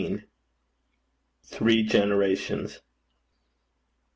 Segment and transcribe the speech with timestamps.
[1.43, 2.81] THREE GENERATIONS.